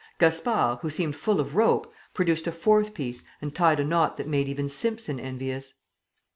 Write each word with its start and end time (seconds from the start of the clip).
Gaspard, 0.17 0.79
who 0.81 0.89
seemed 0.89 1.15
full 1.15 1.39
of 1.39 1.55
rope, 1.55 1.93
produced 2.15 2.47
a 2.47 2.51
fourth 2.51 2.95
piece 2.95 3.23
and 3.39 3.53
tied 3.53 3.79
a 3.79 3.85
knot 3.85 4.17
that 4.17 4.27
made 4.27 4.47
even 4.47 4.67
Simpson 4.67 5.19
envious. 5.19 5.75